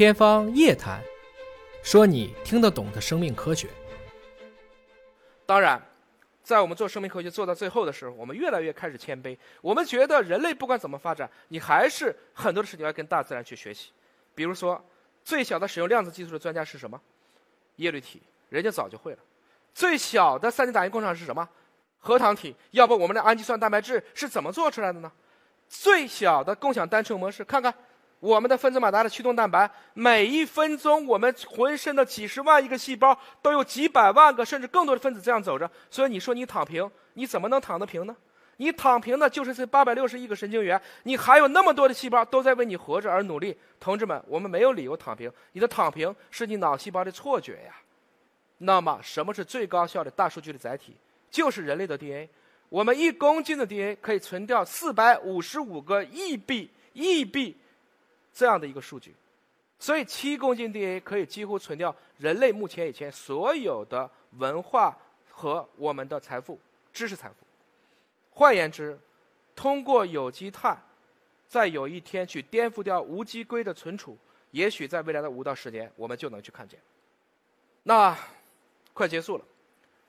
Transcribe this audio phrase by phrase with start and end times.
[0.00, 0.98] 天方夜谭，
[1.82, 3.68] 说你听得懂的生命科学。
[5.44, 5.78] 当然，
[6.42, 9.36] 在我们做生命科学做到最后的时候，我们越来越开始谦卑。
[9.60, 13.90] 我们觉得人类不管怎么发展，你还是很多的事情要跟大自然去学习。
[14.34, 14.82] 比如说，
[15.22, 16.98] 最小的使用量子技术的专家是什么？
[17.76, 19.18] 叶绿体，人家早就会了。
[19.74, 21.46] 最小的三 D 打印工厂是什么？
[21.98, 22.56] 核糖体。
[22.70, 25.12] 要不我们的氨基酸蛋白质是怎么做出来的呢？
[25.68, 27.74] 最小的共享单车模式，看看。
[28.20, 35.68] 我们的分子马达的驱动蛋白，每一分钟我们浑身的几十万亿个细胞都有几百万个甚至更多的分子这样走着。
[35.90, 38.14] 所以你说你躺平，你怎么能躺得平呢？
[38.58, 43.56] 你躺平的就是这八百六十亿个神经元，你还有那么多的细胞都在为你活着而努力。
[43.80, 45.32] 同志们，我们没有理由躺平。
[45.52, 47.74] 你的躺平是你脑细胞的错觉呀。
[48.58, 50.94] 那么，什么是最高效的大数据的载体？
[51.30, 52.28] 就是人类的 DNA。
[52.68, 57.56] 我们一公斤的 DNA 可以存掉四百五十五个亿币亿币。
[58.32, 59.14] 这样的一个数据，
[59.78, 64.96] 所以七公斤 DNA 可以几乎存掉人类目前以前所有的文化
[65.28, 66.58] 和我们的财富、
[66.92, 67.34] 知识财富。
[68.30, 68.98] 换言之，
[69.54, 70.80] 通过有机碳，
[71.48, 74.16] 在有一天去颠覆掉无机硅的存储，
[74.52, 76.80] 也许在未来的五到十年，我们就能去看见。
[77.82, 78.16] 那
[78.92, 79.44] 快结束了，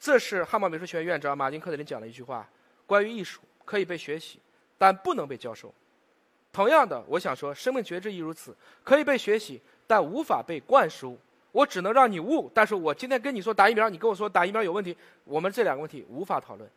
[0.00, 2.48] 这是汉堡美术学院院长马丁科特林讲的一句话：
[2.86, 4.40] 关于艺术，可以被学习，
[4.76, 5.72] 但不能被教授。
[6.58, 11.16] 同样的，我想说，生命觉知亦如此，可以被学习，但无法被灌输。
[11.52, 16.68] 我只能让你悟，但是我今天跟你说打疫苗，你跟我说打疫苗有问题，我们这两个问题无法讨论。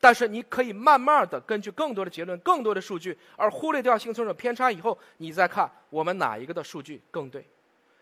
[0.00, 7.44] 但是你可以慢慢的根据更多的结论、更多的数据，而忽略掉幸存者偏差以后，你再看我们哪一个的数据更对。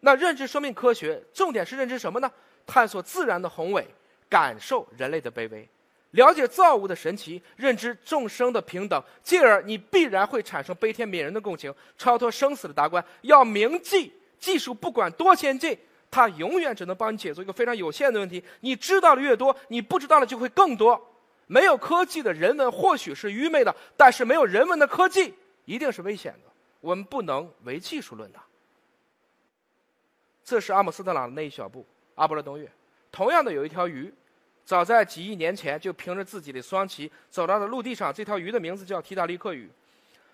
[0.00, 2.28] 那认知生命科学重点是认知什么呢？
[2.66, 3.86] 探索自然的宏伟，
[4.28, 5.68] 感受人类的卑微。
[6.12, 13.04] 了解造物的神奇，认知众生的平等，进而你必然会产生悲天悯人的共情，超脱生死的达观。
[13.22, 15.78] 要铭记，技术不管多先进，
[16.10, 18.42] 它永远只能帮你解决一个非常有限的问题。
[18.60, 21.00] 你知道的越多，你不知道的就会更多。
[21.46, 25.32] 没有科技的人文或许是愚昧的，但是没有人文的科技
[25.64, 26.50] 一定是危险的。
[26.80, 28.38] 我们不能唯技术论的。
[30.44, 31.86] 这是阿姆斯特朗的那一小步，
[32.16, 32.68] 阿波罗登月。
[33.12, 34.12] 同样的，有一条鱼。
[34.70, 38.14] 早在几亿年前，就凭着自己的双鳍走到了陆地上。
[38.14, 39.68] 这条鱼的名字叫提塔利克鱼，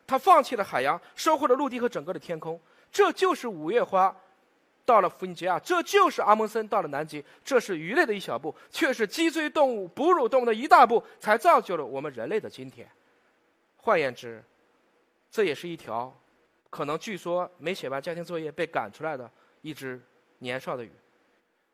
[0.06, 2.60] 它放弃了海洋，收获了陆地和整个的天空。
[2.92, 4.14] 这就是五月花
[4.84, 7.24] 到了弗尼吉亚，这就是阿蒙森到了南极。
[7.42, 12.86] 这是鱼类的一小步，却是脊椎动物、哺乳动物的一大步，才造就了我们人类的今天。
[13.78, 14.44] 换言之，
[15.30, 16.14] 这也是一条
[16.68, 19.30] 可能据说没写完家庭作业被赶出来的
[19.62, 19.98] 一只
[20.40, 20.92] 年少的鱼。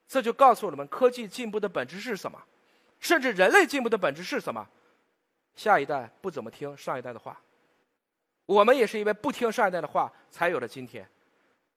[0.07, 2.41] 这就告诉我们，科技进步的本质是什么，
[3.03, 4.67] 甚至人类进步的本质是什么？
[5.55, 7.39] 下一代不怎么听上一代的话，
[8.47, 11.07] 我们也是因为不听上一代的话，才有了今天。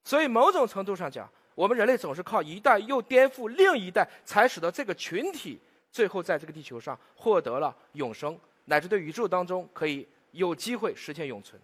[0.04, 5.60] 所以，某种程度上讲，我们人类总是靠一代又颠覆另一代，才使得这个群体
[5.92, 11.60] 最后在这个地球上获得了永生，乃至对宇宙当中可以有机会实现永存。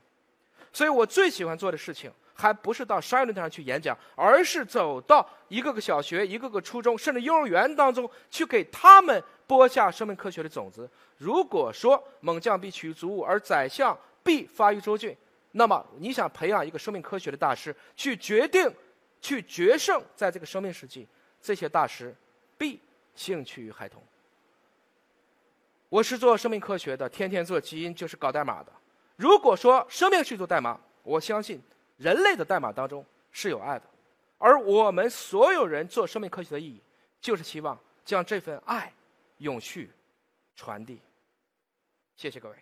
[0.73, 2.11] 所以我最喜欢做的事情。
[2.41, 10.89] 还不是到商业论坛上去演讲，而是走到一个个小学、一个个初中，甚至幼儿园当中去，给他们播下生命科学的种子。
[11.17, 15.15] 如果说猛将必取于足物，而宰相必发于州郡，
[15.51, 18.73] 那么你想培养一个生命科学的大师，去决定、
[19.21, 21.07] 去决胜，在这个生命世纪，
[21.39, 22.15] 这些大师
[22.57, 22.79] 必
[23.13, 24.01] 兴趣于孩童。
[25.89, 28.71] 我是做生命科学的，天天做基因就是搞代码的。
[29.15, 31.61] 如果说生命是一座代码，我相信。
[32.01, 33.85] 人类的代码当中是有爱的，
[34.39, 36.81] 而我们所有人做生命科学的意义，
[37.21, 38.91] 就是希望将这份爱
[39.37, 39.91] 永续
[40.55, 40.99] 传递。
[42.15, 42.55] 谢谢各位。